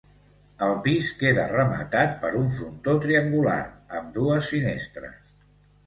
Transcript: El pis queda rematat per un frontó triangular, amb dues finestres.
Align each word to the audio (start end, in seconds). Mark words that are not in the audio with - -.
El 0.67 0.71
pis 0.87 1.09
queda 1.19 1.43
rematat 1.51 2.17
per 2.25 2.33
un 2.41 2.49
frontó 2.57 2.97
triangular, 3.07 3.61
amb 4.01 4.13
dues 4.21 4.53
finestres. 4.57 5.35